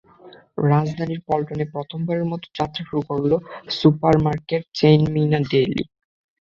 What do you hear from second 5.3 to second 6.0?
Daily.